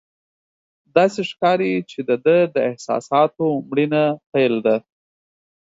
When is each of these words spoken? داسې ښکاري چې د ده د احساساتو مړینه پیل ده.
داسې 0.95 1.21
ښکاري 1.29 1.73
چې 1.89 1.99
د 2.09 2.11
ده 2.25 2.37
د 2.55 2.55
احساساتو 2.69 3.45
مړینه 3.69 4.03
پیل 4.31 4.53
ده. 4.65 4.75